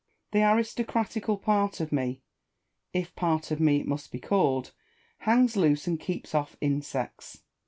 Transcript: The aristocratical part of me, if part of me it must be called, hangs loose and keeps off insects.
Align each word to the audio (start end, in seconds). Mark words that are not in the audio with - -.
The 0.31 0.41
aristocratical 0.41 1.37
part 1.37 1.79
of 1.79 1.91
me, 1.91 2.23
if 2.91 3.15
part 3.15 3.51
of 3.51 3.59
me 3.59 3.81
it 3.81 3.87
must 3.87 4.11
be 4.11 4.17
called, 4.19 4.71
hangs 5.19 5.55
loose 5.55 5.85
and 5.85 5.99
keeps 5.99 6.33
off 6.33 6.55
insects. 6.59 7.43